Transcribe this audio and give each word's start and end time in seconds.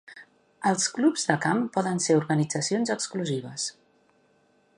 Els 0.69 0.87
clubs 0.95 1.27
de 1.31 1.35
camp 1.45 1.61
poden 1.77 2.01
ser 2.07 2.17
organitzacions 2.23 2.95
exclusives. 2.99 3.71